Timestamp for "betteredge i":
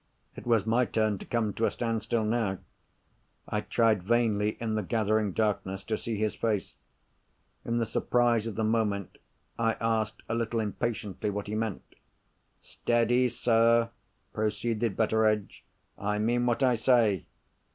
14.97-16.17